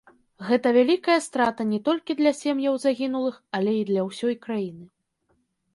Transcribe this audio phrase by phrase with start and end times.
[0.45, 4.85] Гэта вялікая страта не толькі для сем'яў загінулых, але і для ўсёй краіны.